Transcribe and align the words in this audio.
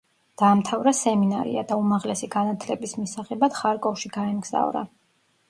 დაამთავრა 0.41 0.93
სემინარია 0.99 1.63
და 1.71 1.77
უმაღლესი 1.81 2.31
განათლების 2.37 2.97
მისაღებად 3.03 3.59
ხარკოვში 3.61 4.13
გაემგზავრა. 4.19 4.85